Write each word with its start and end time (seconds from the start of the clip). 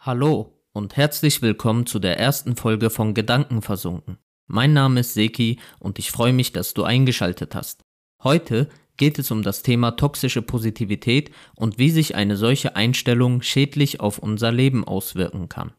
Hallo 0.00 0.54
und 0.72 0.96
herzlich 0.96 1.42
willkommen 1.42 1.84
zu 1.84 1.98
der 1.98 2.20
ersten 2.20 2.54
Folge 2.54 2.88
von 2.88 3.14
Gedanken 3.14 3.62
versunken. 3.62 4.18
Mein 4.46 4.72
Name 4.72 5.00
ist 5.00 5.14
Seki 5.14 5.58
und 5.80 5.98
ich 5.98 6.12
freue 6.12 6.32
mich, 6.32 6.52
dass 6.52 6.72
du 6.72 6.84
eingeschaltet 6.84 7.56
hast. 7.56 7.82
Heute 8.22 8.68
geht 8.96 9.18
es 9.18 9.32
um 9.32 9.42
das 9.42 9.62
Thema 9.62 9.90
toxische 9.96 10.40
Positivität 10.40 11.32
und 11.56 11.80
wie 11.80 11.90
sich 11.90 12.14
eine 12.14 12.36
solche 12.36 12.76
Einstellung 12.76 13.42
schädlich 13.42 13.98
auf 13.98 14.20
unser 14.20 14.52
Leben 14.52 14.84
auswirken 14.84 15.48
kann. 15.48 15.72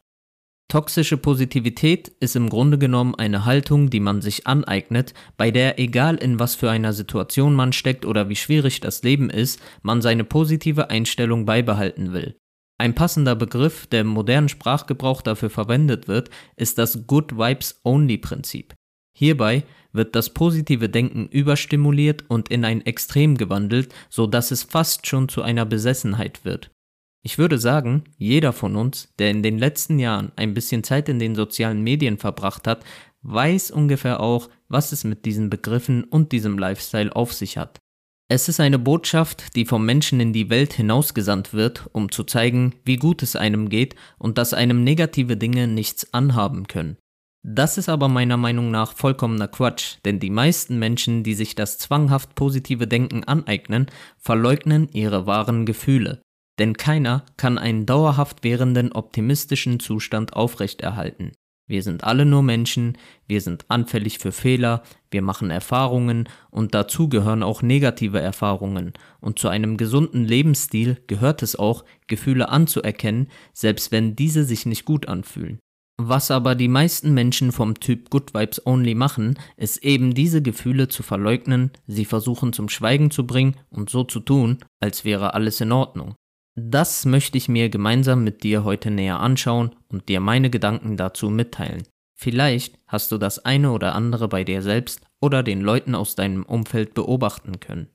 Toxische 0.68 1.16
Positivität 1.16 2.10
ist 2.20 2.36
im 2.36 2.50
Grunde 2.50 2.78
genommen 2.78 3.16
eine 3.16 3.46
Haltung, 3.46 3.90
die 3.90 4.02
man 4.02 4.22
sich 4.22 4.46
aneignet, 4.46 5.14
bei 5.38 5.50
der 5.50 5.80
egal 5.80 6.18
in 6.18 6.40
was 6.40 6.56
für 6.56 6.70
einer 6.70 6.92
Situation 6.92 7.56
man 7.56 7.72
steckt 7.72 8.06
oder 8.06 8.28
wie 8.28 8.36
schwierig 8.36 8.82
das 8.82 9.02
Leben 9.02 9.30
ist, 9.30 9.62
man 9.82 10.02
seine 10.02 10.26
positive 10.26 10.90
Einstellung 10.90 11.46
beibehalten 11.46 12.12
will. 12.12 12.36
Ein 12.80 12.96
passender 12.96 13.36
Begriff, 13.36 13.88
der 13.88 14.02
im 14.02 14.08
modernen 14.08 14.48
Sprachgebrauch 14.48 15.22
dafür 15.22 15.50
verwendet 15.50 16.08
wird, 16.08 16.30
ist 16.56 16.78
das 16.78 17.06
Good 17.08 17.38
Vibes 17.38 17.82
Only 17.84 18.18
Prinzip. 18.18 18.74
Hierbei 19.14 19.64
wird 19.92 20.16
das 20.16 20.34
positive 20.34 20.88
Denken 20.88 21.28
überstimuliert 21.28 22.24
und 22.30 22.48
in 22.48 22.64
ein 22.64 22.86
Extrem 22.86 23.36
gewandelt, 23.36 23.94
so 24.10 24.28
dass 24.28 24.52
es 24.52 24.64
fast 24.64 25.08
schon 25.08 25.28
zu 25.28 25.42
einer 25.42 25.66
Besessenheit 25.66 26.46
wird. 26.46 26.72
Ich 27.22 27.38
würde 27.38 27.60
sagen, 27.60 28.06
jeder 28.18 28.54
von 28.54 28.78
uns, 28.78 29.14
der 29.20 29.32
in 29.32 29.44
den 29.44 29.58
letzten 29.58 30.00
Jahren 30.00 30.32
ein 30.38 30.54
bisschen 30.54 30.86
Zeit 30.86 31.10
in 31.10 31.20
den 31.20 31.36
sozialen 31.36 31.82
Medien 31.82 32.18
verbracht 32.18 32.66
hat, 32.66 32.86
weiß 33.24 33.72
ungefähr 33.72 34.22
auch, 34.22 34.50
was 34.70 34.94
es 34.94 35.04
mit 35.04 35.26
diesen 35.26 35.50
Begriffen 35.50 36.06
und 36.06 36.32
diesem 36.32 36.58
Lifestyle 36.58 37.14
auf 37.14 37.34
sich 37.34 37.58
hat. 37.58 37.82
Es 38.32 38.48
ist 38.48 38.60
eine 38.60 38.78
Botschaft, 38.78 39.56
die 39.56 39.66
vom 39.66 39.84
Menschen 39.88 40.20
in 40.20 40.34
die 40.34 40.52
Welt 40.52 40.74
hinausgesandt 40.74 41.52
wird, 41.52 41.90
um 41.94 42.12
zu 42.12 42.24
zeigen, 42.24 42.76
wie 42.86 42.98
gut 42.98 43.24
es 43.24 43.36
einem 43.36 43.70
geht 43.70 43.96
und 44.20 44.38
dass 44.38 44.54
einem 44.54 44.84
negative 44.84 45.36
Dinge 45.36 45.68
nichts 45.68 46.14
anhaben 46.14 46.68
können. 46.68 46.98
Das 47.44 47.80
ist 47.80 47.90
aber 47.90 48.08
meiner 48.08 48.38
Meinung 48.38 48.70
nach 48.70 48.94
vollkommener 48.94 49.48
Quatsch, 49.48 49.98
denn 50.06 50.20
die 50.20 50.30
meisten 50.30 50.78
Menschen, 50.78 51.24
die 51.24 51.34
sich 51.34 51.56
das 51.56 51.80
zwanghaft 51.80 52.36
positive 52.36 52.86
Denken 52.86 53.24
aneignen, 53.24 53.88
verleugnen 54.20 54.90
ihre 54.94 55.26
wahren 55.26 55.66
Gefühle. 55.66 56.22
Denn 56.60 56.78
keiner 56.78 57.26
kann 57.36 57.58
einen 57.58 57.88
dauerhaft 57.88 58.44
währenden 58.44 58.92
optimistischen 58.92 59.80
Zustand 59.80 60.34
aufrechterhalten. 60.34 61.32
Wir 61.70 61.84
sind 61.84 62.04
alle 62.04 62.26
nur 62.26 62.42
Menschen, 62.42 62.98
wir 63.28 63.42
sind 63.42 63.66
anfällig 63.70 64.18
für 64.18 64.32
Fehler, 64.32 64.82
wir 65.12 65.22
machen 65.22 65.52
Erfahrungen 65.52 66.28
und 66.50 66.74
dazu 66.74 67.10
gehören 67.10 67.44
auch 67.44 67.62
negative 67.62 68.20
Erfahrungen. 68.20 68.94
Und 69.22 69.38
zu 69.38 69.50
einem 69.50 69.78
gesunden 69.78 70.26
Lebensstil 70.26 70.98
gehört 71.06 71.44
es 71.44 71.56
auch, 71.56 71.86
Gefühle 72.08 72.50
anzuerkennen, 72.50 73.28
selbst 73.54 73.92
wenn 73.92 74.16
diese 74.16 74.46
sich 74.46 74.66
nicht 74.66 74.84
gut 74.84 75.08
anfühlen. 75.08 75.60
Was 76.02 76.32
aber 76.32 76.56
die 76.56 76.70
meisten 76.70 77.14
Menschen 77.14 77.52
vom 77.52 77.80
Typ 77.80 78.10
Good 78.10 78.34
Vibes 78.34 78.66
Only 78.66 78.96
machen, 78.96 79.38
ist 79.56 79.84
eben 79.84 80.16
diese 80.16 80.42
Gefühle 80.42 80.88
zu 80.88 81.04
verleugnen, 81.04 81.70
sie 81.86 82.06
versuchen 82.06 82.52
zum 82.52 82.68
Schweigen 82.70 83.12
zu 83.12 83.28
bringen 83.28 83.58
und 83.70 83.92
so 83.92 84.04
zu 84.04 84.22
tun, 84.22 84.58
als 84.80 85.06
wäre 85.06 85.36
alles 85.36 85.62
in 85.62 85.72
Ordnung. 85.72 86.16
Das 86.56 87.06
möchte 87.06 87.38
ich 87.38 87.48
mir 87.48 87.70
gemeinsam 87.70 88.24
mit 88.24 88.44
dir 88.44 88.64
heute 88.64 88.92
näher 88.92 89.20
anschauen 89.20 89.76
und 89.88 90.10
dir 90.10 90.20
meine 90.20 90.50
Gedanken 90.50 90.98
dazu 90.98 91.30
mitteilen. 91.30 91.84
Vielleicht 92.16 92.78
hast 92.88 93.12
du 93.12 93.18
das 93.18 93.46
eine 93.46 93.72
oder 93.72 93.96
andere 93.96 94.28
bei 94.28 94.44
dir 94.44 94.62
selbst 94.62 95.02
oder 95.22 95.42
den 95.42 95.62
Leuten 95.62 95.96
aus 95.96 96.16
deinem 96.16 96.44
Umfeld 96.44 96.94
beobachten 96.94 97.60
können. 97.60 97.88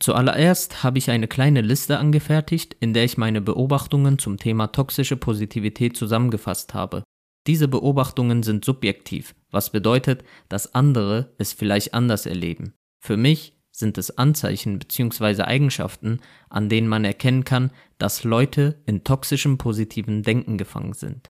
Zuallererst 0.00 0.82
habe 0.82 0.98
ich 0.98 1.10
eine 1.10 1.28
kleine 1.28 1.60
Liste 1.60 1.98
angefertigt, 1.98 2.76
in 2.80 2.92
der 2.92 3.04
ich 3.04 3.18
meine 3.18 3.40
Beobachtungen 3.40 4.18
zum 4.18 4.36
Thema 4.36 4.68
toxische 4.68 5.16
Positivität 5.16 5.96
zusammengefasst 5.96 6.74
habe. 6.74 7.02
Diese 7.46 7.68
Beobachtungen 7.68 8.42
sind 8.42 8.64
subjektiv, 8.64 9.34
was 9.50 9.70
bedeutet, 9.70 10.24
dass 10.48 10.74
andere 10.74 11.34
es 11.38 11.52
vielleicht 11.52 11.94
anders 11.94 12.26
erleben. 12.26 12.74
Für 13.00 13.16
mich 13.16 13.57
sind 13.78 13.96
es 13.96 14.18
Anzeichen 14.18 14.78
bzw. 14.78 15.42
Eigenschaften, 15.42 16.20
an 16.50 16.68
denen 16.68 16.88
man 16.88 17.04
erkennen 17.04 17.44
kann, 17.44 17.70
dass 17.98 18.24
Leute 18.24 18.82
in 18.86 19.04
toxischem 19.04 19.56
positiven 19.56 20.22
Denken 20.22 20.58
gefangen 20.58 20.94
sind. 20.94 21.28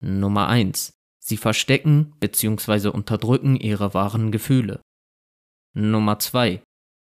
Nummer 0.00 0.48
1. 0.48 0.92
Sie 1.20 1.36
verstecken 1.36 2.14
bzw. 2.20 2.88
unterdrücken 2.88 3.56
ihre 3.56 3.94
wahren 3.94 4.32
Gefühle. 4.32 4.82
Nummer 5.74 6.18
2. 6.18 6.62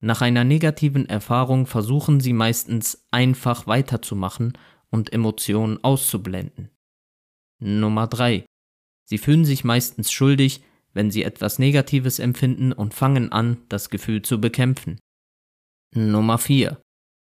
Nach 0.02 0.22
einer 0.22 0.44
negativen 0.44 1.06
Erfahrung 1.08 1.66
versuchen 1.66 2.20
sie 2.20 2.32
meistens 2.32 3.06
einfach 3.10 3.66
weiterzumachen 3.66 4.56
und 4.90 5.12
Emotionen 5.12 5.84
auszublenden. 5.84 6.70
Nummer 7.60 8.06
3. 8.06 8.46
Sie 9.04 9.18
fühlen 9.18 9.44
sich 9.44 9.64
meistens 9.64 10.10
schuldig, 10.10 10.62
wenn 10.92 11.10
sie 11.10 11.22
etwas 11.22 11.58
Negatives 11.58 12.18
empfinden 12.18 12.72
und 12.72 12.94
fangen 12.94 13.32
an, 13.32 13.58
das 13.68 13.90
Gefühl 13.90 14.22
zu 14.22 14.40
bekämpfen. 14.40 14.98
Nummer 15.94 16.38
4. 16.38 16.80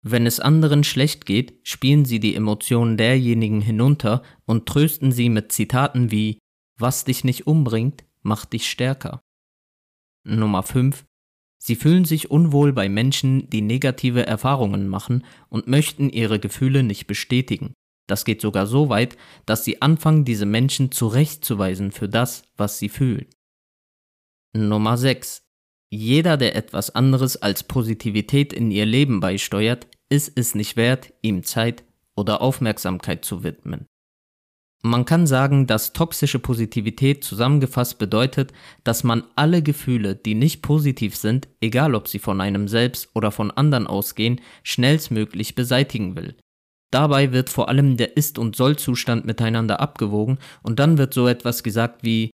Wenn 0.01 0.25
es 0.25 0.39
anderen 0.39 0.83
schlecht 0.83 1.25
geht, 1.25 1.59
spielen 1.63 2.05
sie 2.05 2.19
die 2.19 2.35
Emotionen 2.35 2.97
derjenigen 2.97 3.61
hinunter 3.61 4.23
und 4.45 4.65
trösten 4.65 5.11
sie 5.11 5.29
mit 5.29 5.51
Zitaten 5.51 6.11
wie 6.11 6.39
Was 6.77 7.03
dich 7.03 7.23
nicht 7.23 7.47
umbringt, 7.47 8.05
macht 8.21 8.53
dich 8.53 8.69
stärker. 8.69 9.21
Nummer 10.25 10.63
5. 10.63 11.05
Sie 11.61 11.75
fühlen 11.75 12.05
sich 12.05 12.31
unwohl 12.31 12.71
bei 12.71 12.87
Menschen, 12.87 13.49
die 13.49 13.61
negative 13.61 14.25
Erfahrungen 14.25 14.87
machen 14.87 15.25
und 15.49 15.67
möchten 15.67 16.09
ihre 16.09 16.39
Gefühle 16.39 16.83
nicht 16.83 17.05
bestätigen. 17.05 17.73
Das 18.07 18.23
geht 18.23 18.41
sogar 18.41 18.65
so 18.65 18.89
weit, 18.89 19.17
dass 19.45 19.65
sie 19.65 19.81
anfangen, 19.81 20.23
diese 20.23 20.45
Menschen 20.45 20.91
zurechtzuweisen 20.91 21.91
für 21.91 22.07
das, 22.07 22.43
was 22.55 22.79
sie 22.79 22.89
fühlen. 22.89 23.27
Nummer 24.55 24.97
6. 24.97 25.43
Jeder, 25.91 26.35
der 26.35 26.55
etwas 26.55 26.95
anderes 26.95 27.37
als 27.37 27.63
Positivität 27.63 28.51
in 28.51 28.71
ihr 28.71 28.85
Leben 28.85 29.19
beisteuert, 29.19 29.87
ist 30.09 30.31
es 30.35 30.55
nicht 30.55 30.75
wert, 30.75 31.13
ihm 31.21 31.43
Zeit 31.43 31.83
oder 32.15 32.41
Aufmerksamkeit 32.41 33.23
zu 33.23 33.43
widmen. 33.43 33.85
Man 34.81 35.05
kann 35.05 35.27
sagen, 35.27 35.67
dass 35.67 35.93
toxische 35.93 36.39
Positivität 36.39 37.23
zusammengefasst 37.23 37.99
bedeutet, 37.99 38.53
dass 38.83 39.03
man 39.03 39.23
alle 39.35 39.61
Gefühle, 39.61 40.15
die 40.15 40.35
nicht 40.35 40.61
positiv 40.61 41.15
sind, 41.15 41.47
egal 41.59 41.93
ob 41.95 42.07
sie 42.07 42.19
von 42.19 42.39
einem 42.39 42.67
selbst 42.67 43.09
oder 43.13 43.31
von 43.31 43.51
anderen 43.51 43.87
ausgehen, 43.87 44.41
schnellstmöglich 44.63 45.53
beseitigen 45.53 46.15
will. 46.15 46.37
Dabei 46.91 47.33
wird 47.33 47.49
vor 47.49 47.69
allem 47.69 47.97
der 47.97 48.17
Ist- 48.17 48.39
und 48.39 48.55
Soll-Zustand 48.55 49.25
miteinander 49.25 49.79
abgewogen 49.79 50.39
und 50.63 50.79
dann 50.79 50.97
wird 50.97 51.13
so 51.13 51.27
etwas 51.27 51.61
gesagt 51.61 52.03
wie 52.03 52.31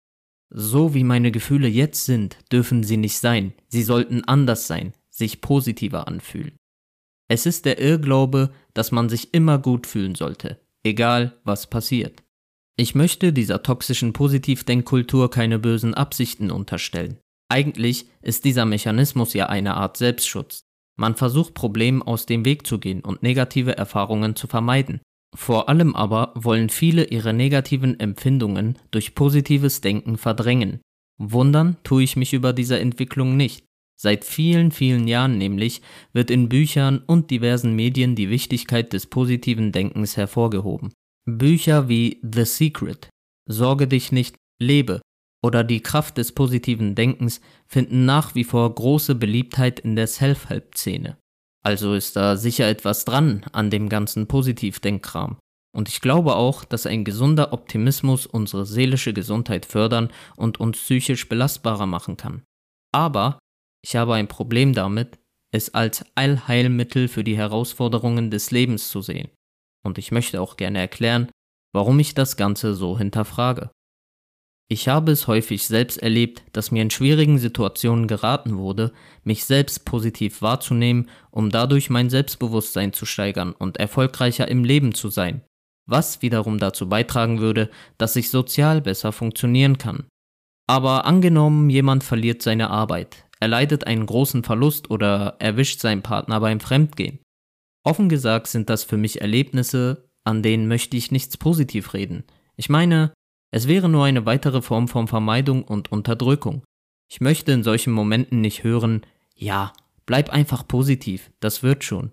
so 0.53 0.93
wie 0.93 1.03
meine 1.03 1.31
Gefühle 1.31 1.67
jetzt 1.67 2.05
sind, 2.05 2.37
dürfen 2.51 2.83
sie 2.83 2.97
nicht 2.97 3.17
sein. 3.17 3.53
Sie 3.67 3.83
sollten 3.83 4.23
anders 4.25 4.67
sein, 4.67 4.93
sich 5.09 5.41
positiver 5.41 6.07
anfühlen. 6.07 6.55
Es 7.29 7.45
ist 7.45 7.65
der 7.65 7.79
Irrglaube, 7.79 8.51
dass 8.73 8.91
man 8.91 9.07
sich 9.07 9.33
immer 9.33 9.57
gut 9.57 9.87
fühlen 9.87 10.15
sollte, 10.15 10.59
egal 10.83 11.39
was 11.45 11.67
passiert. 11.67 12.23
Ich 12.75 12.95
möchte 12.95 13.31
dieser 13.31 13.63
toxischen 13.63 14.11
Positivdenkkultur 14.11 15.29
keine 15.29 15.59
bösen 15.59 15.93
Absichten 15.93 16.51
unterstellen. 16.51 17.17
Eigentlich 17.49 18.07
ist 18.21 18.43
dieser 18.43 18.65
Mechanismus 18.65 19.33
ja 19.33 19.47
eine 19.47 19.75
Art 19.75 19.97
Selbstschutz. 19.97 20.63
Man 20.97 21.15
versucht 21.15 21.53
Problemen 21.53 22.01
aus 22.01 22.25
dem 22.25 22.43
Weg 22.43 22.67
zu 22.67 22.79
gehen 22.79 23.01
und 23.01 23.23
negative 23.23 23.77
Erfahrungen 23.77 24.35
zu 24.35 24.47
vermeiden. 24.47 25.01
Vor 25.35 25.69
allem 25.69 25.95
aber 25.95 26.33
wollen 26.35 26.69
viele 26.69 27.05
ihre 27.05 27.33
negativen 27.33 27.99
Empfindungen 27.99 28.77
durch 28.91 29.15
positives 29.15 29.81
Denken 29.81 30.17
verdrängen. 30.17 30.81
Wundern 31.17 31.77
tue 31.83 32.03
ich 32.03 32.15
mich 32.15 32.33
über 32.33 32.51
diese 32.53 32.79
Entwicklung 32.79 33.37
nicht. 33.37 33.63
Seit 34.01 34.25
vielen, 34.25 34.71
vielen 34.71 35.07
Jahren 35.07 35.37
nämlich 35.37 35.81
wird 36.11 36.31
in 36.31 36.49
Büchern 36.49 37.03
und 37.05 37.29
diversen 37.29 37.75
Medien 37.75 38.15
die 38.15 38.29
Wichtigkeit 38.29 38.93
des 38.93 39.05
positiven 39.05 39.71
Denkens 39.71 40.17
hervorgehoben. 40.17 40.91
Bücher 41.25 41.87
wie 41.87 42.19
The 42.23 42.45
Secret, 42.45 43.09
Sorge 43.47 43.87
dich 43.87 44.11
nicht, 44.11 44.35
lebe 44.59 45.01
oder 45.43 45.63
Die 45.63 45.81
Kraft 45.81 46.17
des 46.17 46.33
positiven 46.33 46.95
Denkens 46.95 47.41
finden 47.67 48.05
nach 48.05 48.35
wie 48.35 48.43
vor 48.43 48.73
große 48.73 49.15
Beliebtheit 49.15 49.79
in 49.79 49.95
der 49.95 50.07
Self-Help-Szene. 50.07 51.17
Also 51.63 51.93
ist 51.93 52.15
da 52.15 52.37
sicher 52.37 52.67
etwas 52.67 53.05
dran 53.05 53.45
an 53.51 53.69
dem 53.69 53.89
ganzen 53.89 54.27
Positivdenkkram. 54.27 55.37
Und 55.73 55.87
ich 55.87 56.01
glaube 56.01 56.35
auch, 56.35 56.65
dass 56.65 56.85
ein 56.85 57.05
gesunder 57.05 57.53
Optimismus 57.53 58.25
unsere 58.25 58.65
seelische 58.65 59.13
Gesundheit 59.13 59.65
fördern 59.65 60.11
und 60.35 60.59
uns 60.59 60.77
psychisch 60.77 61.29
belastbarer 61.29 61.85
machen 61.85 62.17
kann. 62.17 62.43
Aber 62.93 63.39
ich 63.83 63.95
habe 63.95 64.15
ein 64.15 64.27
Problem 64.27 64.73
damit, 64.73 65.17
es 65.53 65.73
als 65.73 66.05
Allheilmittel 66.15 67.07
für 67.07 67.23
die 67.23 67.37
Herausforderungen 67.37 68.31
des 68.31 68.51
Lebens 68.51 68.89
zu 68.89 69.01
sehen. 69.01 69.29
Und 69.83 69.97
ich 69.97 70.11
möchte 70.11 70.41
auch 70.41 70.57
gerne 70.57 70.79
erklären, 70.79 71.29
warum 71.73 71.99
ich 71.99 72.13
das 72.13 72.37
Ganze 72.37 72.73
so 72.73 72.97
hinterfrage. 72.97 73.71
Ich 74.69 74.87
habe 74.87 75.11
es 75.11 75.27
häufig 75.27 75.67
selbst 75.67 75.97
erlebt, 76.01 76.43
dass 76.53 76.71
mir 76.71 76.81
in 76.81 76.89
schwierigen 76.91 77.37
Situationen 77.39 78.07
geraten 78.07 78.57
wurde, 78.57 78.93
mich 79.23 79.43
selbst 79.43 79.83
positiv 79.85 80.41
wahrzunehmen, 80.41 81.09
um 81.29 81.49
dadurch 81.49 81.89
mein 81.89 82.09
Selbstbewusstsein 82.09 82.93
zu 82.93 83.05
steigern 83.05 83.51
und 83.51 83.77
erfolgreicher 83.77 84.47
im 84.47 84.63
Leben 84.63 84.93
zu 84.93 85.09
sein. 85.09 85.41
was 85.91 86.21
wiederum 86.21 86.57
dazu 86.57 86.87
beitragen 86.89 87.39
würde, 87.39 87.69
dass 87.97 88.15
ich 88.15 88.29
sozial 88.29 88.81
besser 88.81 89.11
funktionieren 89.11 89.77
kann. 89.77 90.05
Aber 90.67 91.05
angenommen, 91.05 91.69
jemand 91.69 92.03
verliert 92.03 92.41
seine 92.41 92.69
Arbeit, 92.69 93.25
er 93.39 93.49
leidet 93.49 93.87
einen 93.87 94.05
großen 94.05 94.43
Verlust 94.43 94.89
oder 94.89 95.35
erwischt 95.39 95.81
seinen 95.81 96.01
Partner 96.01 96.39
beim 96.39 96.59
Fremdgehen. 96.59 97.19
Offen 97.83 98.09
gesagt 98.09 98.47
sind 98.47 98.69
das 98.69 98.83
für 98.83 98.97
mich 98.97 99.21
Erlebnisse, 99.21 100.07
an 100.23 100.43
denen 100.43 100.67
möchte 100.67 100.95
ich 100.95 101.11
nichts 101.11 101.37
positiv 101.37 101.93
reden. 101.93 102.23
Ich 102.55 102.69
meine, 102.69 103.11
es 103.51 103.67
wäre 103.67 103.89
nur 103.89 104.05
eine 104.05 104.25
weitere 104.25 104.61
Form 104.61 104.87
von 104.87 105.07
Vermeidung 105.07 105.63
und 105.63 105.91
Unterdrückung. 105.91 106.63
Ich 107.09 107.19
möchte 107.19 107.51
in 107.51 107.63
solchen 107.63 107.91
Momenten 107.91 108.39
nicht 108.39 108.63
hören, 108.63 109.01
ja, 109.35 109.73
bleib 110.05 110.29
einfach 110.29 110.67
positiv, 110.67 111.31
das 111.41 111.61
wird 111.61 111.83
schon. 111.83 112.11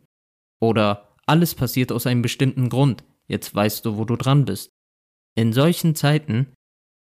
Oder 0.61 1.17
alles 1.27 1.55
passiert 1.55 1.93
aus 1.93 2.07
einem 2.07 2.23
bestimmten 2.23 2.69
Grund, 2.69 3.05
jetzt 3.29 3.55
weißt 3.55 3.85
du, 3.85 3.97
wo 3.97 4.05
du 4.05 4.17
dran 4.17 4.45
bist. 4.45 4.71
In 5.37 5.53
solchen 5.53 5.95
Zeiten 5.95 6.49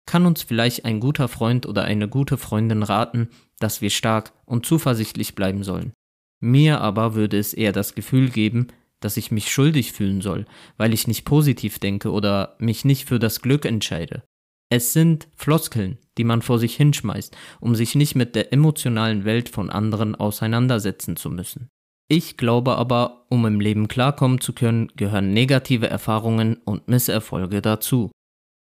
kann 0.05 0.27
uns 0.27 0.43
vielleicht 0.43 0.85
ein 0.85 1.00
guter 1.00 1.29
Freund 1.29 1.67
oder 1.67 1.85
eine 1.85 2.06
gute 2.09 2.37
Freundin 2.37 2.82
raten, 2.82 3.31
dass 3.59 3.81
wir 3.81 3.91
stark 3.91 4.32
und 4.44 4.67
zuversichtlich 4.67 5.35
bleiben 5.35 5.65
sollen. 5.65 5.93
Mir 6.41 6.81
aber 6.81 7.15
würde 7.15 7.39
es 7.39 7.55
eher 7.55 7.73
das 7.73 7.94
Gefühl 7.94 8.29
geben, 8.29 8.69
dass 9.06 9.17
ich 9.17 9.31
mich 9.31 9.53
schuldig 9.53 9.93
fühlen 9.93 10.20
soll, 10.20 10.47
weil 10.79 10.93
ich 10.93 11.06
nicht 11.06 11.25
positiv 11.25 11.79
denke 11.79 12.11
oder 12.11 12.56
mich 12.58 12.85
nicht 12.85 13.06
für 13.06 13.20
das 13.20 13.41
Glück 13.41 13.64
entscheide. 13.64 14.25
Es 14.69 14.93
sind 14.93 15.29
Floskeln, 15.37 15.99
die 16.19 16.25
man 16.25 16.43
vor 16.43 16.58
sich 16.58 16.75
hinschmeißt, 16.75 17.37
um 17.61 17.76
sich 17.76 17.94
nicht 17.94 18.17
mit 18.17 18.35
der 18.35 18.53
emotionalen 18.53 19.25
Welt 19.25 19.49
von 19.49 19.70
anderen 19.70 20.17
auseinandersetzen 20.17 21.14
zu 21.14 21.31
müssen. 21.31 21.69
Ich 22.08 22.37
glaube 22.37 22.76
aber, 22.76 23.26
um 23.31 23.47
im 23.47 23.61
Leben 23.61 23.87
klarkommen 23.87 24.41
zu 24.41 24.53
können, 24.53 24.88
gehören 24.97 25.32
negative 25.32 25.88
Erfahrungen 25.88 26.56
und 26.64 26.88
Misserfolge 26.88 27.62
dazu. 27.62 28.11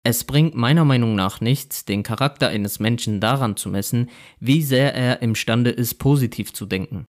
Es 0.03 0.25
bringt 0.25 0.53
meiner 0.53 0.85
Meinung 0.85 1.15
nach 1.15 1.41
nichts, 1.41 1.85
den 1.85 2.03
Charakter 2.03 2.49
eines 2.49 2.79
Menschen 2.79 3.19
daran 3.19 3.57
zu 3.57 3.69
messen, 3.69 4.11
wie 4.39 4.61
sehr 4.61 4.93
er 4.93 5.23
imstande 5.23 5.71
ist, 5.71 5.95
positiv 5.95 6.53
zu 6.53 6.67
denken. 6.67 7.05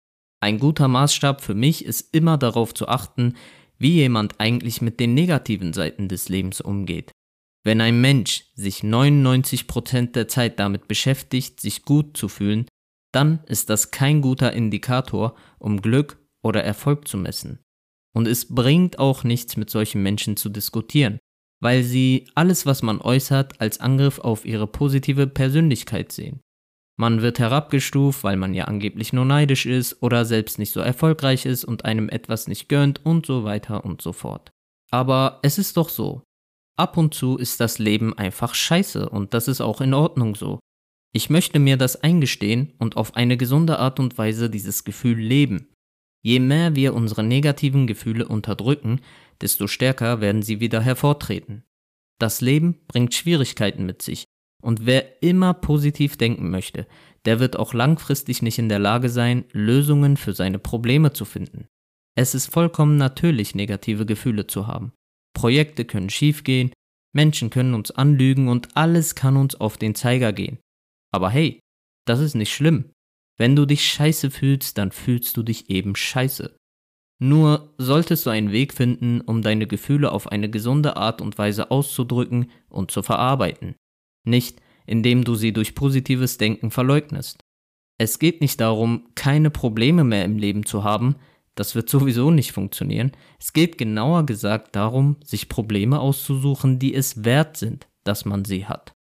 Ein 0.44 0.60
guter 0.60 0.90
Maßstab 0.90 1.40
für 1.40 1.54
mich 1.54 1.86
ist 1.86 2.14
immer 2.14 2.38
darauf 2.38 2.74
zu 2.74 2.90
achten, 2.90 3.36
wie 3.78 3.94
jemand 3.94 4.42
eigentlich 4.42 4.82
mit 4.82 5.00
den 5.00 5.14
negativen 5.14 5.72
Seiten 5.72 6.10
des 6.10 6.28
Lebens 6.28 6.60
umgeht. 6.60 7.14
Wenn 7.64 7.80
ein 7.80 8.02
Mensch 8.02 8.44
sich 8.54 8.82
99% 8.82 10.12
der 10.12 10.28
Zeit 10.28 10.60
damit 10.60 10.90
beschäftigt, 10.90 11.62
sich 11.62 11.84
gut 11.84 12.18
zu 12.18 12.28
fühlen, 12.28 12.66
dann 13.14 13.40
ist 13.46 13.70
das 13.70 13.92
kein 13.92 14.20
guter 14.20 14.52
Indikator, 14.52 15.34
um 15.60 15.82
Glück 15.82 16.18
oder 16.44 16.62
Erfolg 16.62 17.08
zu 17.08 17.16
messen. 17.16 17.60
Und 18.14 18.28
es 18.28 18.54
bringt 18.54 19.00
auch 19.00 19.24
nichts, 19.24 19.56
mit 19.56 19.70
solchen 19.70 20.04
Menschen 20.04 20.36
zu 20.36 20.50
diskutieren, 20.50 21.20
weil 21.62 21.84
sie 21.84 22.28
alles, 22.36 22.66
was 22.66 22.84
man 22.84 23.00
äußert, 23.00 23.62
als 23.62 23.80
Angriff 23.80 24.20
auf 24.20 24.44
ihre 24.44 24.68
positive 24.68 25.26
Persönlichkeit 25.26 26.12
sehen. 26.12 26.42
Man 26.96 27.22
wird 27.22 27.40
herabgestuft, 27.40 28.24
weil 28.24 28.38
man 28.38 28.54
ja 28.54 28.66
angeblich 28.66 29.14
nur 29.14 29.26
neidisch 29.26 29.66
ist 29.66 30.02
oder 30.04 30.26
selbst 30.26 30.60
nicht 30.60 30.72
so 30.72 30.80
erfolgreich 30.80 31.46
ist 31.46 31.66
und 31.66 31.86
einem 31.86 32.10
etwas 32.10 32.48
nicht 32.48 32.70
gönnt 32.70 33.04
und 33.06 33.26
so 33.26 33.44
weiter 33.44 33.84
und 33.84 34.02
so 34.02 34.14
fort. 34.14 34.52
Aber 34.92 35.40
es 35.42 35.58
ist 35.58 35.78
doch 35.78 35.90
so. 35.90 36.24
Ab 36.78 36.98
und 36.98 37.14
zu 37.14 37.38
ist 37.38 37.60
das 37.60 37.80
Leben 37.80 38.18
einfach 38.18 38.54
scheiße 38.54 39.10
und 39.10 39.34
das 39.34 39.48
ist 39.48 39.62
auch 39.62 39.82
in 39.82 39.94
Ordnung 39.94 40.36
so. 40.36 40.60
Ich 41.16 41.30
möchte 41.30 41.60
mir 41.60 41.78
das 41.78 41.96
eingestehen 42.02 42.74
und 42.80 42.98
auf 42.98 43.16
eine 43.16 43.38
gesunde 43.38 43.80
Art 43.80 44.00
und 44.00 44.18
Weise 44.18 44.50
dieses 44.50 44.84
Gefühl 44.84 45.18
leben. 45.18 45.70
Je 46.24 46.40
mehr 46.40 46.76
wir 46.76 46.94
unsere 46.94 47.24
negativen 47.24 47.86
Gefühle 47.86 48.28
unterdrücken, 48.28 49.02
desto 49.42 49.68
stärker 49.68 50.22
werden 50.22 50.42
sie 50.42 50.60
wieder 50.60 50.82
hervortreten. 50.82 51.64
Das 52.20 52.42
Leben 52.42 52.80
bringt 52.88 53.14
Schwierigkeiten 53.14 53.86
mit 53.86 54.02
sich, 54.02 54.26
und 54.64 54.86
wer 54.86 55.22
immer 55.22 55.54
positiv 55.54 56.16
denken 56.16 56.50
möchte, 56.50 56.88
der 57.26 57.40
wird 57.42 57.60
auch 57.60 57.74
langfristig 57.74 58.42
nicht 58.42 58.60
in 58.60 58.70
der 58.70 58.80
Lage 58.80 59.10
sein, 59.10 59.44
Lösungen 59.52 60.16
für 60.16 60.34
seine 60.34 60.58
Probleme 60.58 61.12
zu 61.12 61.26
finden. 61.26 61.68
Es 62.16 62.34
ist 62.34 62.48
vollkommen 62.48 62.96
natürlich, 62.96 63.56
negative 63.56 64.06
Gefühle 64.06 64.48
zu 64.48 64.66
haben. 64.68 64.94
Projekte 65.36 65.84
können 65.84 66.10
schiefgehen, 66.10 66.72
Menschen 67.14 67.50
können 67.50 67.74
uns 67.74 67.92
anlügen 67.92 68.48
und 68.48 68.78
alles 68.78 69.16
kann 69.16 69.36
uns 69.36 69.56
auf 69.56 69.78
den 69.78 69.96
Zeiger 69.96 70.32
gehen. 70.32 70.60
Aber 71.12 71.30
hey, 71.30 71.60
das 72.08 72.22
ist 72.22 72.36
nicht 72.36 72.54
schlimm. 72.54 72.92
Wenn 73.38 73.58
du 73.58 73.66
dich 73.66 73.86
scheiße 73.86 74.32
fühlst, 74.32 74.78
dann 74.78 74.92
fühlst 74.92 75.36
du 75.36 75.44
dich 75.44 75.70
eben 75.70 75.96
scheiße. 75.96 76.56
Nur 77.20 77.74
solltest 77.78 78.26
du 78.26 78.30
einen 78.30 78.52
Weg 78.52 78.74
finden, 78.74 79.22
um 79.22 79.42
deine 79.42 79.68
Gefühle 79.68 80.12
auf 80.12 80.32
eine 80.32 80.50
gesunde 80.50 80.96
Art 80.96 81.22
und 81.22 81.38
Weise 81.38 81.70
auszudrücken 81.70 82.50
und 82.70 82.92
zu 82.92 83.04
verarbeiten 83.04 83.76
nicht 84.24 84.62
indem 84.86 85.24
du 85.24 85.36
sie 85.36 85.54
durch 85.54 85.76
positives 85.76 86.38
Denken 86.38 86.72
verleugnest. 86.72 87.44
Es 87.98 88.20
geht 88.20 88.42
nicht 88.42 88.60
darum, 88.60 89.08
keine 89.16 89.50
Probleme 89.50 90.04
mehr 90.04 90.26
im 90.26 90.38
Leben 90.38 90.66
zu 90.66 90.84
haben, 90.84 91.16
das 91.56 91.76
wird 91.76 91.88
sowieso 91.88 92.32
nicht 92.32 92.52
funktionieren. 92.52 93.12
Es 93.40 93.54
geht 93.54 93.78
genauer 93.78 94.26
gesagt 94.26 94.76
darum, 94.76 95.18
sich 95.24 95.50
Probleme 95.50 96.00
auszusuchen, 96.00 96.80
die 96.80 96.96
es 96.96 97.24
wert 97.24 97.58
sind, 97.58 97.88
dass 98.04 98.26
man 98.26 98.44
sie 98.44 98.66
hat. 98.66 98.94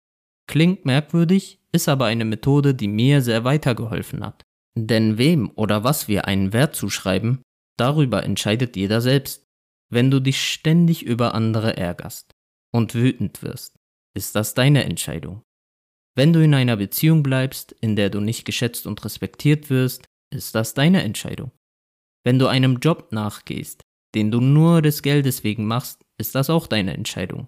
Klingt 0.48 0.86
merkwürdig, 0.86 1.62
ist 1.72 1.88
aber 1.88 2.06
eine 2.06 2.26
Methode, 2.26 2.76
die 2.76 2.90
mir 2.90 3.22
sehr 3.22 3.46
weitergeholfen 3.46 4.26
hat. 4.26 4.44
Denn 4.78 5.18
wem 5.18 5.50
oder 5.56 5.86
was 5.86 6.10
wir 6.10 6.28
einen 6.28 6.52
Wert 6.52 6.76
zuschreiben, 6.76 7.42
darüber 7.78 8.24
entscheidet 8.24 8.76
jeder 8.76 9.00
selbst. 9.00 9.46
Wenn 9.90 10.12
du 10.12 10.20
dich 10.20 10.42
ständig 10.44 11.04
über 11.04 11.34
andere 11.34 11.78
ärgerst 11.78 12.34
und 12.74 12.96
wütend 12.96 13.44
wirst, 13.44 13.81
ist 14.16 14.36
das 14.36 14.54
deine 14.54 14.84
Entscheidung. 14.84 15.44
Wenn 16.16 16.34
du 16.34 16.44
in 16.44 16.54
einer 16.54 16.78
Beziehung 16.78 17.24
bleibst, 17.24 17.72
in 17.72 17.96
der 17.96 18.10
du 18.10 18.20
nicht 18.20 18.46
geschätzt 18.46 18.86
und 18.86 19.04
respektiert 19.06 19.70
wirst, 19.70 20.06
ist 20.34 20.56
das 20.56 20.74
deine 20.74 21.04
Entscheidung. 21.04 21.52
Wenn 22.26 22.38
du 22.38 22.48
einem 22.48 22.80
Job 22.80 23.12
nachgehst, 23.12 23.82
den 24.14 24.32
du 24.32 24.42
nur 24.42 24.82
des 24.82 25.02
Geldes 25.02 25.44
wegen 25.44 25.66
machst, 25.66 26.04
ist 26.20 26.36
das 26.36 26.50
auch 26.50 26.68
deine 26.68 26.94
Entscheidung. 26.94 27.48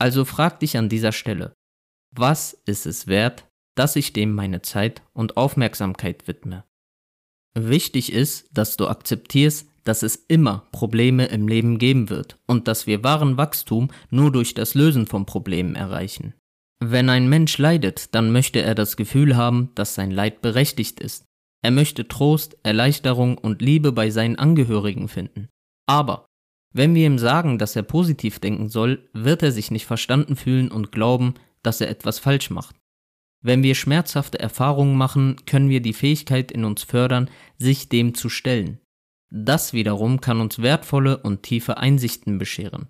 Also 0.00 0.24
frag 0.24 0.60
dich 0.60 0.76
an 0.76 0.88
dieser 0.88 1.12
Stelle, 1.12 1.54
was 2.10 2.54
ist 2.66 2.86
es 2.86 3.06
wert, 3.06 3.46
dass 3.76 3.96
ich 3.96 4.12
dem 4.12 4.32
meine 4.32 4.62
Zeit 4.62 5.02
und 5.12 5.36
Aufmerksamkeit 5.36 6.26
widme? 6.26 6.64
Wichtig 7.56 8.12
ist, 8.12 8.48
dass 8.52 8.76
du 8.76 8.88
akzeptierst, 8.88 9.68
dass 9.84 10.02
es 10.02 10.16
immer 10.16 10.66
Probleme 10.72 11.26
im 11.26 11.46
Leben 11.46 11.78
geben 11.78 12.10
wird 12.10 12.38
und 12.46 12.68
dass 12.68 12.86
wir 12.86 13.04
wahren 13.04 13.36
Wachstum 13.36 13.90
nur 14.10 14.32
durch 14.32 14.54
das 14.54 14.74
Lösen 14.74 15.06
von 15.06 15.26
Problemen 15.26 15.74
erreichen. 15.74 16.34
Wenn 16.80 17.08
ein 17.08 17.28
Mensch 17.28 17.56
leidet, 17.58 18.14
dann 18.14 18.32
möchte 18.32 18.60
er 18.60 18.74
das 18.74 18.96
Gefühl 18.96 19.36
haben, 19.36 19.70
dass 19.74 19.94
sein 19.94 20.10
Leid 20.10 20.42
berechtigt 20.42 21.00
ist. 21.00 21.24
Er 21.62 21.70
möchte 21.70 22.08
Trost, 22.08 22.58
Erleichterung 22.62 23.38
und 23.38 23.62
Liebe 23.62 23.92
bei 23.92 24.10
seinen 24.10 24.36
Angehörigen 24.36 25.08
finden. 25.08 25.48
Aber 25.86 26.26
wenn 26.74 26.94
wir 26.94 27.06
ihm 27.06 27.18
sagen, 27.18 27.58
dass 27.58 27.76
er 27.76 27.84
positiv 27.84 28.40
denken 28.40 28.68
soll, 28.68 29.08
wird 29.12 29.42
er 29.42 29.52
sich 29.52 29.70
nicht 29.70 29.86
verstanden 29.86 30.36
fühlen 30.36 30.70
und 30.70 30.92
glauben, 30.92 31.34
dass 31.62 31.80
er 31.80 31.88
etwas 31.88 32.18
falsch 32.18 32.50
macht. 32.50 32.76
Wenn 33.42 33.62
wir 33.62 33.74
schmerzhafte 33.74 34.40
Erfahrungen 34.40 34.96
machen, 34.96 35.36
können 35.46 35.68
wir 35.68 35.80
die 35.80 35.92
Fähigkeit 35.92 36.50
in 36.50 36.64
uns 36.64 36.82
fördern, 36.82 37.30
sich 37.58 37.88
dem 37.88 38.14
zu 38.14 38.28
stellen. 38.28 38.78
Das 39.36 39.72
wiederum 39.72 40.20
kann 40.20 40.40
uns 40.40 40.62
wertvolle 40.62 41.18
und 41.18 41.42
tiefe 41.42 41.76
Einsichten 41.76 42.38
bescheren. 42.38 42.86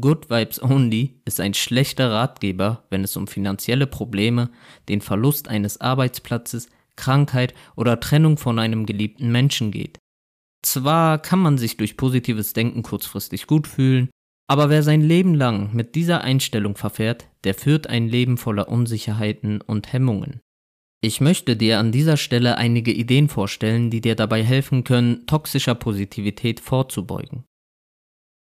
Good 0.00 0.28
Vibes 0.28 0.60
Only 0.60 1.20
ist 1.24 1.38
ein 1.38 1.54
schlechter 1.54 2.10
Ratgeber, 2.10 2.88
wenn 2.90 3.04
es 3.04 3.16
um 3.16 3.28
finanzielle 3.28 3.86
Probleme, 3.86 4.50
den 4.88 5.00
Verlust 5.00 5.46
eines 5.46 5.80
Arbeitsplatzes, 5.80 6.68
Krankheit 6.96 7.54
oder 7.76 8.00
Trennung 8.00 8.36
von 8.36 8.58
einem 8.58 8.84
geliebten 8.84 9.30
Menschen 9.30 9.70
geht. 9.70 10.00
Zwar 10.64 11.22
kann 11.22 11.38
man 11.38 11.56
sich 11.56 11.76
durch 11.76 11.96
positives 11.96 12.52
Denken 12.52 12.82
kurzfristig 12.82 13.46
gut 13.46 13.68
fühlen, 13.68 14.10
aber 14.48 14.70
wer 14.70 14.82
sein 14.82 15.02
Leben 15.02 15.34
lang 15.34 15.72
mit 15.72 15.94
dieser 15.94 16.22
Einstellung 16.22 16.74
verfährt, 16.74 17.28
der 17.44 17.54
führt 17.54 17.86
ein 17.86 18.08
Leben 18.08 18.38
voller 18.38 18.68
Unsicherheiten 18.68 19.60
und 19.60 19.92
Hemmungen. 19.92 20.40
Ich 21.06 21.20
möchte 21.20 21.56
dir 21.56 21.78
an 21.78 21.92
dieser 21.92 22.16
Stelle 22.16 22.58
einige 22.58 22.90
Ideen 22.92 23.28
vorstellen, 23.28 23.90
die 23.90 24.00
dir 24.00 24.16
dabei 24.16 24.42
helfen 24.42 24.82
können, 24.82 25.24
toxischer 25.28 25.76
Positivität 25.76 26.58
vorzubeugen. 26.58 27.44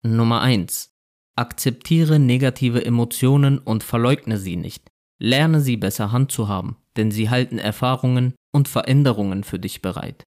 Nummer 0.01 0.41
1. 0.41 0.89
Akzeptiere 1.35 2.17
negative 2.17 2.83
Emotionen 2.83 3.59
und 3.59 3.83
verleugne 3.83 4.39
sie 4.39 4.55
nicht. 4.55 4.89
Lerne 5.21 5.61
sie 5.61 5.77
besser 5.77 6.11
handzuhaben, 6.11 6.77
denn 6.97 7.11
sie 7.11 7.29
halten 7.29 7.59
Erfahrungen 7.59 8.33
und 8.51 8.67
Veränderungen 8.67 9.43
für 9.43 9.59
dich 9.59 9.83
bereit. 9.83 10.23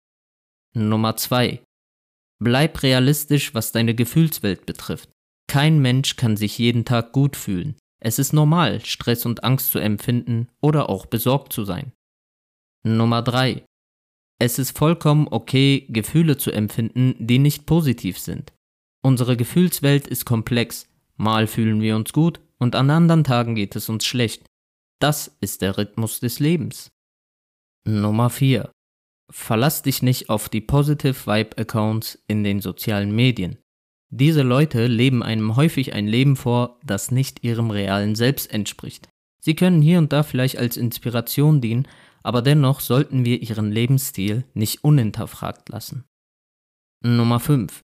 Nummer 0.76 1.16
2. 1.16 1.61
Bleib 2.38 2.85
realistisch, 2.85 3.52
was 3.52 3.73
deine 3.73 3.97
Gefühlswelt 3.97 4.64
betrifft. 4.64 5.11
Kein 5.49 5.80
Mensch 5.80 6.14
kann 6.14 6.37
sich 6.37 6.57
jeden 6.57 6.85
Tag 6.85 7.11
gut 7.11 7.35
fühlen. 7.35 7.75
Es 8.00 8.21
ist 8.21 8.33
normal, 8.33 8.78
Stress 8.85 9.26
und 9.26 9.42
Angst 9.42 9.73
zu 9.73 9.80
empfinden 9.80 10.47
oder 10.61 10.88
auch 10.88 11.07
besorgt 11.07 11.52
zu 11.52 11.64
sein. 11.64 11.90
Nummer 12.85 13.23
3. 13.23 13.64
Es 14.40 14.58
ist 14.58 14.76
vollkommen 14.76 15.26
okay, 15.30 15.87
Gefühle 15.88 16.37
zu 16.37 16.52
empfinden, 16.52 17.14
die 17.18 17.38
nicht 17.38 17.66
positiv 17.66 18.18
sind. 18.18 18.52
Unsere 19.02 19.37
Gefühlswelt 19.37 20.06
ist 20.06 20.25
komplex. 20.25 20.88
Mal 21.16 21.47
fühlen 21.47 21.80
wir 21.80 21.97
uns 21.97 22.12
gut 22.12 22.40
und 22.58 22.76
an 22.76 22.90
anderen 22.90 23.25
Tagen 23.25 23.54
geht 23.54 23.75
es 23.75 23.88
uns 23.88 24.04
schlecht. 24.04 24.44
Das 25.00 25.37
ist 25.40 25.62
der 25.62 25.78
Rhythmus 25.78 26.20
des 26.20 26.38
Lebens. 26.38 26.90
Nummer 27.85 28.30
4. 28.30 28.70
Verlass 29.30 29.82
dich 29.82 30.02
nicht 30.02 30.30
auf 30.30 30.49
die 30.49 30.61
Positive 30.61 31.26
Vibe 31.26 31.58
Accounts 31.58 32.23
in 32.28 32.44
den 32.44 32.61
sozialen 32.61 33.14
Medien. 33.14 33.58
Diese 34.11 34.42
Leute 34.42 34.87
leben 34.87 35.23
einem 35.23 35.56
häufig 35.56 35.92
ein 35.92 36.06
Leben 36.06 36.37
vor, 36.37 36.80
das 36.85 37.11
nicht 37.11 37.44
ihrem 37.44 37.70
realen 37.70 38.14
Selbst 38.14 38.50
entspricht. 38.52 39.08
Sie 39.40 39.54
können 39.54 39.82
hier 39.82 39.99
und 39.99 40.12
da 40.12 40.23
vielleicht 40.23 40.58
als 40.58 40.76
Inspiration 40.76 41.61
dienen, 41.61 41.87
aber 42.28 42.42
dennoch 42.42 42.80
sollten 42.80 43.25
wir 43.25 43.40
ihren 43.40 43.73
Lebensstil 43.73 44.44
nicht 44.52 44.85
unhinterfragt 44.85 45.70
lassen. 45.70 46.04
Nummer 47.02 47.40
5. 47.40 47.80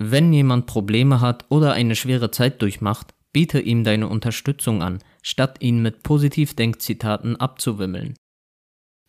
Wenn 0.00 0.32
jemand 0.32 0.66
Probleme 0.66 1.20
hat 1.20 1.46
oder 1.48 1.72
eine 1.72 1.96
schwere 1.96 2.30
Zeit 2.30 2.62
durchmacht, 2.62 3.12
biete 3.32 3.58
ihm 3.58 3.82
deine 3.82 4.06
Unterstützung 4.06 4.84
an, 4.84 5.02
statt 5.20 5.56
ihn 5.62 5.82
mit 5.82 6.04
Positivdenkzitaten 6.04 7.34
abzuwimmeln. 7.34 8.14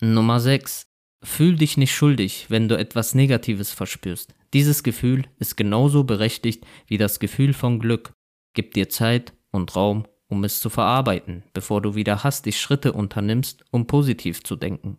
Nummer 0.02 0.40
6. 0.40 0.88
Fühl 1.22 1.54
dich 1.54 1.76
nicht 1.76 1.94
schuldig, 1.94 2.46
wenn 2.48 2.66
du 2.66 2.76
etwas 2.76 3.14
Negatives 3.14 3.70
verspürst. 3.70 4.34
Dieses 4.54 4.82
Gefühl 4.82 5.26
ist 5.38 5.56
genauso 5.56 6.02
berechtigt 6.02 6.66
wie 6.88 6.98
das 6.98 7.20
Gefühl 7.20 7.52
von 7.52 7.78
Glück. 7.78 8.12
Gib 8.54 8.74
dir 8.74 8.88
Zeit 8.88 9.34
und 9.52 9.76
Raum, 9.76 10.08
um 10.30 10.44
es 10.44 10.60
zu 10.60 10.70
verarbeiten, 10.70 11.42
bevor 11.52 11.82
du 11.82 11.94
wieder 11.94 12.24
hastig 12.24 12.60
Schritte 12.60 12.92
unternimmst, 12.92 13.64
um 13.70 13.86
positiv 13.86 14.42
zu 14.42 14.56
denken. 14.56 14.98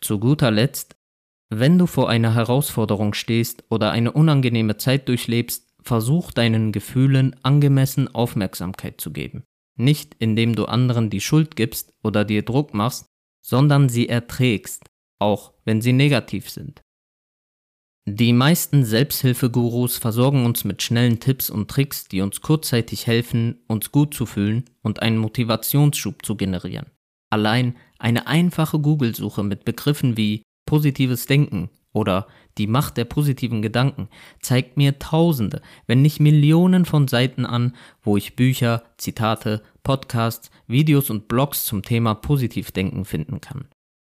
Zu 0.00 0.18
guter 0.18 0.50
Letzt, 0.50 0.96
wenn 1.50 1.78
du 1.78 1.86
vor 1.86 2.08
einer 2.08 2.34
Herausforderung 2.34 3.14
stehst 3.14 3.64
oder 3.68 3.90
eine 3.90 4.12
unangenehme 4.12 4.76
Zeit 4.76 5.08
durchlebst, 5.08 5.68
versuch 5.82 6.32
deinen 6.32 6.72
Gefühlen 6.72 7.34
angemessen 7.42 8.14
Aufmerksamkeit 8.14 9.00
zu 9.00 9.12
geben. 9.12 9.44
Nicht 9.76 10.14
indem 10.18 10.54
du 10.54 10.66
anderen 10.66 11.08
die 11.08 11.20
Schuld 11.20 11.56
gibst 11.56 11.94
oder 12.02 12.24
dir 12.24 12.42
Druck 12.42 12.74
machst, 12.74 13.06
sondern 13.40 13.88
sie 13.88 14.08
erträgst, 14.08 14.90
auch 15.18 15.54
wenn 15.64 15.80
sie 15.80 15.92
negativ 15.92 16.50
sind. 16.50 16.82
Die 18.10 18.32
meisten 18.32 18.86
Selbsthilfegurus 18.86 19.98
versorgen 19.98 20.46
uns 20.46 20.64
mit 20.64 20.82
schnellen 20.82 21.20
Tipps 21.20 21.50
und 21.50 21.70
Tricks, 21.70 22.08
die 22.08 22.22
uns 22.22 22.40
kurzzeitig 22.40 23.06
helfen, 23.06 23.58
uns 23.66 23.92
gut 23.92 24.14
zu 24.14 24.24
fühlen 24.24 24.64
und 24.80 25.02
einen 25.02 25.18
Motivationsschub 25.18 26.24
zu 26.24 26.34
generieren. 26.34 26.86
Allein 27.28 27.76
eine 27.98 28.26
einfache 28.26 28.78
Google-Suche 28.78 29.42
mit 29.42 29.66
Begriffen 29.66 30.16
wie 30.16 30.42
positives 30.64 31.26
Denken 31.26 31.68
oder 31.92 32.28
die 32.56 32.66
Macht 32.66 32.96
der 32.96 33.04
positiven 33.04 33.60
Gedanken 33.60 34.08
zeigt 34.40 34.78
mir 34.78 34.98
Tausende, 34.98 35.60
wenn 35.86 36.00
nicht 36.00 36.18
Millionen 36.18 36.86
von 36.86 37.08
Seiten 37.08 37.44
an, 37.44 37.76
wo 38.00 38.16
ich 38.16 38.36
Bücher, 38.36 38.84
Zitate, 38.96 39.62
Podcasts, 39.82 40.50
Videos 40.66 41.10
und 41.10 41.28
Blogs 41.28 41.66
zum 41.66 41.82
Thema 41.82 42.14
Positivdenken 42.14 43.04
finden 43.04 43.42
kann. 43.42 43.68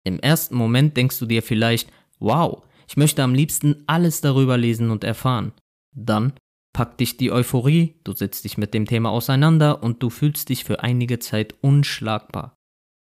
Im 0.04 0.20
ersten 0.20 0.54
Moment 0.54 0.96
denkst 0.96 1.18
du 1.18 1.26
dir 1.26 1.42
vielleicht, 1.42 1.90
wow, 2.20 2.62
ich 2.90 2.96
möchte 2.96 3.22
am 3.22 3.34
liebsten 3.34 3.84
alles 3.86 4.20
darüber 4.20 4.58
lesen 4.58 4.90
und 4.90 5.04
erfahren. 5.04 5.52
Dann 5.94 6.32
packt 6.72 6.98
dich 6.98 7.16
die 7.16 7.30
Euphorie, 7.30 7.94
du 8.02 8.12
setzt 8.12 8.42
dich 8.42 8.58
mit 8.58 8.74
dem 8.74 8.84
Thema 8.84 9.10
auseinander 9.10 9.84
und 9.84 10.02
du 10.02 10.10
fühlst 10.10 10.48
dich 10.48 10.64
für 10.64 10.82
einige 10.82 11.20
Zeit 11.20 11.54
unschlagbar. 11.60 12.56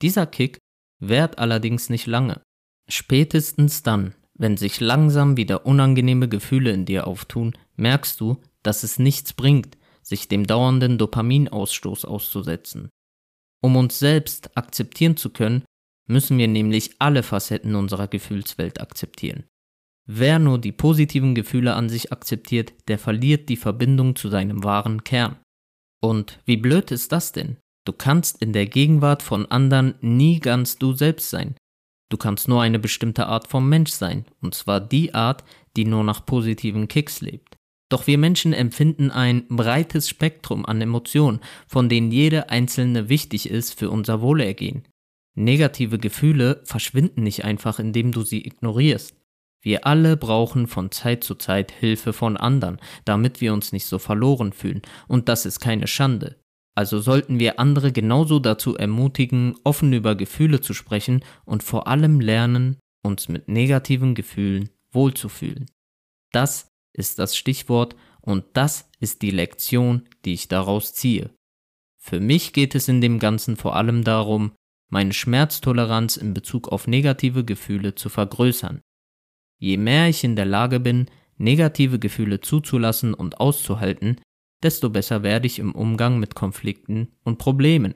Dieser 0.01 0.25
Kick 0.27 0.57
währt 0.99 1.39
allerdings 1.39 1.91
nicht 1.91 2.07
lange. 2.07 2.41
Spätestens 2.89 3.83
dann, 3.83 4.15
wenn 4.33 4.57
sich 4.57 4.81
langsam 4.81 5.37
wieder 5.37 5.67
unangenehme 5.67 6.31
Gefühle 6.31 6.71
in 6.71 6.87
dir 6.87 7.07
auftun, 7.07 7.53
merkst 7.77 8.19
du, 8.19 8.41
dass 8.63 8.83
es 8.83 8.99
nichts 8.99 9.35
bringt, 9.35 9.77
sich 10.01 10.27
dem 10.27 10.47
dauernden 10.47 10.97
Dopaminausstoß 10.97 12.07
auszusetzen. 12.07 12.89
Um 13.63 13.77
uns 13.77 13.99
selbst 13.99 14.57
akzeptieren 14.57 15.19
zu 15.19 15.29
können, 15.29 15.65
müssen 16.09 16.39
wir 16.39 16.49
nämlich 16.49 16.93
alle 16.99 17.23
Facetten 17.23 17.75
unserer 17.75 18.09
Gefühlswelt 18.09 18.81
akzeptieren. 18.81 19.45
Wer 20.07 20.39
nur 20.39 20.59
die 20.61 20.73
positiven 20.73 21.35
Gefühle 21.35 21.75
an 21.75 21.89
sich 21.89 22.13
akzeptiert, 22.13 22.73
der 22.89 22.99
verliert 22.99 23.49
die 23.49 23.57
Verbindung 23.57 24.15
zu 24.15 24.29
seinem 24.29 24.63
wahren 24.63 25.03
Kern. 25.03 25.37
Und 26.01 26.39
wie 26.45 26.57
blöd 26.57 26.93
ist 26.93 27.11
das 27.11 27.33
denn? 27.33 27.57
Du 27.85 27.93
kannst 27.93 28.41
in 28.41 28.53
der 28.53 28.67
Gegenwart 28.67 29.23
von 29.23 29.47
anderen 29.47 29.95
nie 30.01 30.39
ganz 30.39 30.79
du 30.79 30.93
selbst 30.93 31.31
sein. 31.31 31.57
Du 32.09 32.17
kannst 32.17 32.47
nur 32.47 32.63
eine 32.63 32.79
bestimmte 32.79 33.27
Art 33.27 33.49
von 33.49 33.69
Mensch 33.69 33.91
sein, 33.91 34.25
und 34.41 34.55
zwar 34.55 34.81
die 34.81 35.15
Art, 35.15 35.43
die 35.77 35.85
nur 35.85 36.05
nach 36.05 36.25
positiven 36.25 36.87
Kicks 36.87 37.21
lebt. 37.21 37.57
Doch 37.89 38.07
wir 38.07 38.19
Menschen 38.19 38.53
empfinden 38.53 39.11
ein 39.11 39.47
breites 39.49 40.09
Spektrum 40.09 40.67
an 40.67 40.81
Emotionen, 40.81 41.41
von 41.67 41.89
denen 41.89 42.11
jede 42.11 42.49
einzelne 42.49 43.09
wichtig 43.09 43.51
ist 43.51 43.79
für 43.79 43.91
unser 43.91 44.21
Wohlergehen. 44.21 44.87
Negative 45.37 45.99
Gefühle 45.99 46.63
verschwinden 46.65 47.23
nicht 47.23 47.45
einfach, 47.45 47.79
indem 47.79 48.13
du 48.13 48.23
sie 48.23 48.45
ignorierst. 48.45 49.15
Wir 49.67 49.85
alle 49.85 50.17
brauchen 50.17 50.69
von 50.69 50.93
Zeit 50.93 51.25
zu 51.25 51.35
Zeit 51.35 51.73
Hilfe 51.73 52.13
von 52.13 52.37
anderen, 52.37 52.79
damit 53.05 53.41
wir 53.41 53.53
uns 53.53 53.73
nicht 53.73 53.87
so 53.87 53.99
verloren 53.99 54.53
fühlen, 54.53 54.81
und 55.09 55.29
das 55.29 55.45
ist 55.45 55.59
keine 55.59 55.89
Schande. 55.89 56.37
Also 56.77 57.01
sollten 57.01 57.41
wir 57.41 57.59
andere 57.59 57.91
genauso 57.91 58.39
dazu 58.39 58.77
ermutigen, 58.77 59.57
offen 59.65 59.93
über 59.93 60.15
Gefühle 60.15 60.61
zu 60.61 60.73
sprechen 60.73 61.25
und 61.45 61.65
vor 61.65 61.89
allem 61.89 62.21
lernen, 62.21 62.79
uns 63.03 63.29
mit 63.29 63.49
negativen 63.49 64.15
Gefühlen 64.15 64.69
wohlzufühlen. 64.93 65.67
Das 66.31 66.69
ist 66.93 67.19
das 67.19 67.37
Stichwort 67.37 67.97
und 68.21 68.45
das 68.53 68.89
ist 69.01 69.21
die 69.23 69.33
Lektion, 69.33 70.09
die 70.25 70.35
ich 70.35 70.47
daraus 70.47 70.95
ziehe. 70.95 71.35
Für 72.01 72.21
mich 72.21 72.53
geht 72.53 72.77
es 72.77 72.87
in 72.87 73.01
dem 73.01 73.19
Ganzen 73.19 73.57
vor 73.57 73.75
allem 73.75 74.05
darum, 74.05 74.53
meine 74.93 75.13
Schmerztoleranz 75.13 76.17
in 76.17 76.35
Bezug 76.35 76.69
auf 76.69 76.87
negative 76.87 77.45
Gefühle 77.45 77.97
zu 77.97 78.09
vergrößern. 78.09 78.81
Je 79.59 79.77
mehr 79.77 80.09
ich 80.09 80.25
in 80.25 80.37
der 80.37 80.45
Lage 80.45 80.81
bin, 80.81 81.07
negative 81.39 81.99
Gefühle 81.99 82.41
zuzulassen 82.41 83.15
und 83.15 83.41
auszuhalten, 83.41 84.21
desto 84.63 84.91
besser 84.91 85.23
werde 85.23 85.47
ich 85.47 85.59
im 85.59 85.75
Umgang 85.75 86.19
mit 86.19 86.35
Konflikten 86.35 87.13
und 87.25 87.39
Problemen. 87.39 87.95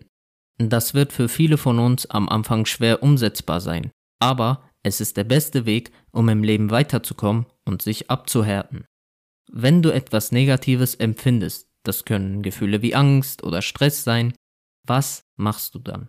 Das 0.59 0.95
wird 0.95 1.13
für 1.13 1.29
viele 1.29 1.57
von 1.57 1.79
uns 1.79 2.07
am 2.07 2.29
Anfang 2.29 2.67
schwer 2.67 3.03
umsetzbar 3.03 3.61
sein, 3.61 3.91
aber 4.19 4.69
es 4.83 5.01
ist 5.01 5.17
der 5.17 5.25
beste 5.25 5.67
Weg, 5.67 5.91
um 6.13 6.29
im 6.29 6.43
Leben 6.43 6.71
weiterzukommen 6.71 7.47
und 7.65 7.83
sich 7.83 8.11
abzuhärten. 8.11 8.85
Wenn 9.51 9.83
du 9.83 9.91
etwas 9.91 10.33
Negatives 10.33 10.95
empfindest, 10.95 11.69
das 11.83 12.05
können 12.05 12.43
Gefühle 12.43 12.83
wie 12.83 12.95
Angst 12.95 13.43
oder 13.43 13.63
Stress 13.63 14.05
sein, 14.05 14.35
was 14.87 15.25
machst 15.37 15.75
du 15.75 15.79
dann? 15.79 16.09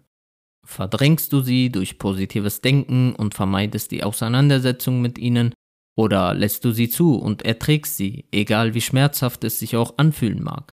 Verdrängst 0.65 1.33
du 1.33 1.41
sie 1.41 1.71
durch 1.71 1.97
positives 1.97 2.61
Denken 2.61 3.15
und 3.15 3.33
vermeidest 3.33 3.91
die 3.91 4.03
Auseinandersetzung 4.03 5.01
mit 5.01 5.17
ihnen, 5.17 5.53
oder 5.95 6.33
lässt 6.33 6.63
du 6.63 6.71
sie 6.71 6.89
zu 6.89 7.15
und 7.15 7.41
erträgst 7.43 7.97
sie, 7.97 8.25
egal 8.31 8.73
wie 8.73 8.81
schmerzhaft 8.81 9.43
es 9.43 9.59
sich 9.59 9.75
auch 9.75 9.97
anfühlen 9.97 10.41
mag? 10.41 10.71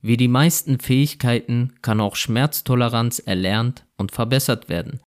Wie 0.00 0.16
die 0.16 0.28
meisten 0.28 0.80
Fähigkeiten 0.80 1.74
kann 1.80 2.00
auch 2.00 2.16
Schmerztoleranz 2.16 3.20
erlernt 3.20 3.86
und 3.96 4.10
verbessert 4.10 4.68
werden. 4.68 5.00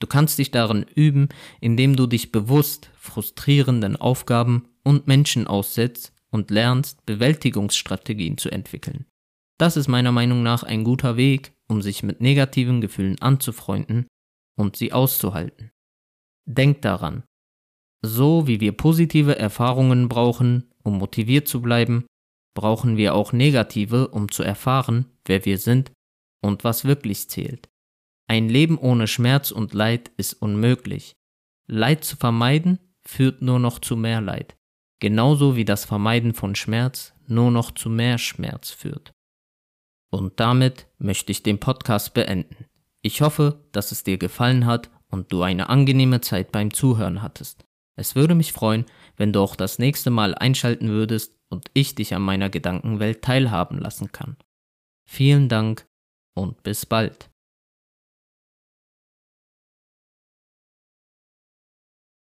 Du 0.00 0.06
kannst 0.06 0.38
dich 0.38 0.50
darin 0.50 0.84
üben, 0.94 1.30
indem 1.60 1.96
du 1.96 2.06
dich 2.06 2.30
bewusst 2.30 2.90
frustrierenden 2.98 3.96
Aufgaben 3.96 4.68
und 4.82 5.06
Menschen 5.06 5.46
aussetzt 5.46 6.12
und 6.30 6.50
lernst, 6.50 7.06
Bewältigungsstrategien 7.06 8.36
zu 8.36 8.50
entwickeln. 8.50 9.06
Das 9.56 9.78
ist 9.78 9.88
meiner 9.88 10.12
Meinung 10.12 10.42
nach 10.42 10.62
ein 10.62 10.84
guter 10.84 11.16
Weg, 11.16 11.53
um 11.68 11.82
sich 11.82 12.02
mit 12.02 12.20
negativen 12.20 12.80
Gefühlen 12.80 13.20
anzufreunden 13.20 14.06
und 14.56 14.76
sie 14.76 14.92
auszuhalten. 14.92 15.70
Denk 16.46 16.82
daran, 16.82 17.24
so 18.02 18.46
wie 18.46 18.60
wir 18.60 18.72
positive 18.72 19.38
Erfahrungen 19.38 20.08
brauchen, 20.08 20.70
um 20.82 20.98
motiviert 20.98 21.48
zu 21.48 21.62
bleiben, 21.62 22.04
brauchen 22.54 22.96
wir 22.96 23.14
auch 23.14 23.32
negative, 23.32 24.08
um 24.08 24.30
zu 24.30 24.42
erfahren, 24.42 25.06
wer 25.24 25.44
wir 25.44 25.58
sind 25.58 25.90
und 26.42 26.64
was 26.64 26.84
wirklich 26.84 27.28
zählt. 27.30 27.68
Ein 28.28 28.48
Leben 28.48 28.78
ohne 28.78 29.06
Schmerz 29.06 29.50
und 29.50 29.74
Leid 29.74 30.10
ist 30.16 30.34
unmöglich. 30.34 31.12
Leid 31.66 32.04
zu 32.04 32.16
vermeiden 32.16 32.78
führt 33.02 33.42
nur 33.42 33.58
noch 33.58 33.78
zu 33.78 33.96
mehr 33.96 34.20
Leid, 34.20 34.54
genauso 35.00 35.56
wie 35.56 35.64
das 35.64 35.84
Vermeiden 35.84 36.34
von 36.34 36.54
Schmerz 36.54 37.14
nur 37.26 37.50
noch 37.50 37.70
zu 37.70 37.88
mehr 37.88 38.18
Schmerz 38.18 38.70
führt. 38.70 39.12
Und 40.14 40.38
damit 40.38 40.86
möchte 40.98 41.32
ich 41.32 41.42
den 41.42 41.58
Podcast 41.58 42.14
beenden. 42.14 42.66
Ich 43.02 43.20
hoffe, 43.20 43.64
dass 43.72 43.90
es 43.90 44.04
dir 44.04 44.16
gefallen 44.16 44.64
hat 44.64 44.88
und 45.10 45.32
du 45.32 45.42
eine 45.42 45.68
angenehme 45.70 46.20
Zeit 46.20 46.52
beim 46.52 46.72
Zuhören 46.72 47.20
hattest. 47.20 47.64
Es 47.96 48.14
würde 48.14 48.36
mich 48.36 48.52
freuen, 48.52 48.86
wenn 49.16 49.32
du 49.32 49.40
auch 49.40 49.56
das 49.56 49.80
nächste 49.80 50.10
Mal 50.10 50.36
einschalten 50.36 50.88
würdest 50.88 51.36
und 51.48 51.68
ich 51.74 51.96
dich 51.96 52.14
an 52.14 52.22
meiner 52.22 52.48
Gedankenwelt 52.48 53.22
teilhaben 53.22 53.80
lassen 53.80 54.12
kann. 54.12 54.36
Vielen 55.04 55.48
Dank 55.48 55.84
und 56.34 56.62
bis 56.62 56.86
bald. 56.86 57.28